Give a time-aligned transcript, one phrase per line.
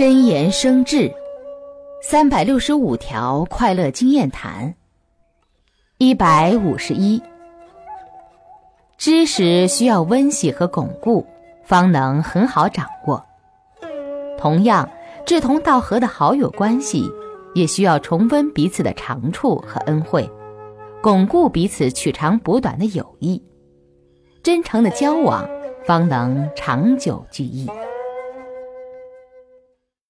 [0.00, 1.12] 真言生智，
[2.00, 4.74] 三百六十五条快乐经验谈。
[5.98, 7.22] 一百五十一，
[8.96, 11.26] 知识需要温习和巩固，
[11.62, 13.22] 方能很好掌握。
[14.38, 14.88] 同样，
[15.26, 17.04] 志同道合的好友关系，
[17.54, 20.26] 也需要重温彼此的长处和恩惠，
[21.02, 23.44] 巩固彼此取长补短的友谊。
[24.42, 25.46] 真诚的交往，
[25.84, 27.68] 方能长久聚义。